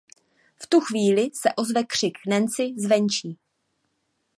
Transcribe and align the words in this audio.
V 0.61 0.67
tu 0.67 0.79
chvíli 0.79 1.29
se 1.33 1.49
ozve 1.57 1.83
křik 1.83 2.17
Nancy 2.27 2.73
zvenčí. 2.77 3.37